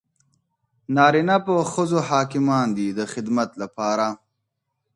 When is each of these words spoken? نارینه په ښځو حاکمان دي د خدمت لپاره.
نارینه 0.95 1.37
په 1.45 1.53
ښځو 1.71 1.99
حاکمان 2.09 2.67
دي 2.77 2.87
د 2.97 2.99
خدمت 3.13 3.49
لپاره. 3.61 4.07